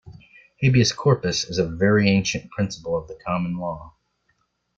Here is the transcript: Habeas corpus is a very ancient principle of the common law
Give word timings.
Habeas 0.63 0.93
corpus 0.93 1.43
is 1.43 1.59
a 1.59 1.63
very 1.69 2.09
ancient 2.09 2.49
principle 2.49 2.97
of 2.97 3.07
the 3.07 3.19
common 3.23 3.59
law 3.59 3.93